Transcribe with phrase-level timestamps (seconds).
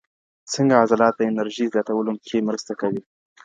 [0.53, 3.01] څنګه عضلات د انرژۍ زیاتولو کې مرسته کوي؟